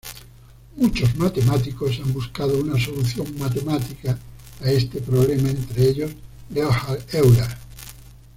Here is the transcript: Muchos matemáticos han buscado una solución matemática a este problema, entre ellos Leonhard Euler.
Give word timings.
Muchos 0.77 1.15
matemáticos 1.15 1.99
han 2.03 2.11
buscado 2.11 2.57
una 2.59 2.83
solución 2.83 3.27
matemática 3.37 4.17
a 4.59 4.71
este 4.71 4.99
problema, 4.99 5.47
entre 5.51 5.89
ellos 5.91 6.09
Leonhard 6.49 7.03
Euler. 7.13 7.55